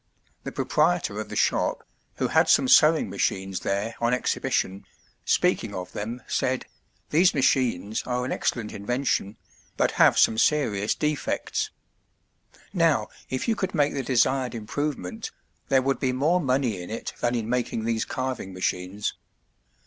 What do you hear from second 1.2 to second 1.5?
of the